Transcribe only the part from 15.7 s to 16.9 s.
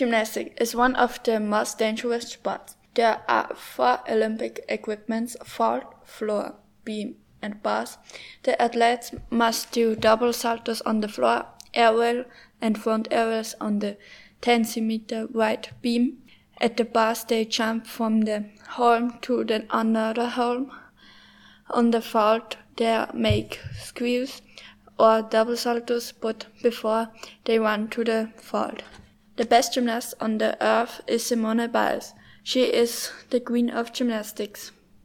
beam. At the